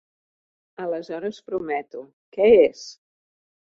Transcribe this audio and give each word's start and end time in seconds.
Aleshores 0.85 1.41
prometo; 1.51 2.03
què 2.39 2.51
és? 2.65 2.85